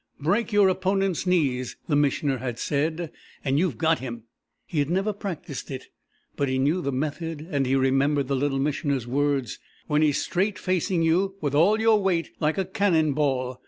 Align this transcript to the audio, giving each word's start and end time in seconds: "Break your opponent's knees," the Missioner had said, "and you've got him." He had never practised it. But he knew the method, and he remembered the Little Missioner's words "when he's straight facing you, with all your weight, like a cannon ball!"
"Break 0.19 0.51
your 0.51 0.67
opponent's 0.67 1.27
knees," 1.27 1.77
the 1.87 1.95
Missioner 1.95 2.39
had 2.39 2.57
said, 2.57 3.11
"and 3.45 3.59
you've 3.59 3.77
got 3.77 3.99
him." 3.99 4.23
He 4.65 4.79
had 4.79 4.89
never 4.89 5.13
practised 5.13 5.69
it. 5.69 5.89
But 6.35 6.49
he 6.49 6.57
knew 6.57 6.81
the 6.81 6.91
method, 6.91 7.47
and 7.51 7.67
he 7.67 7.75
remembered 7.75 8.27
the 8.27 8.35
Little 8.35 8.57
Missioner's 8.57 9.05
words 9.05 9.59
"when 9.85 10.01
he's 10.01 10.19
straight 10.19 10.57
facing 10.57 11.03
you, 11.03 11.35
with 11.39 11.53
all 11.53 11.79
your 11.79 12.01
weight, 12.01 12.31
like 12.39 12.57
a 12.57 12.65
cannon 12.65 13.13
ball!" 13.13 13.59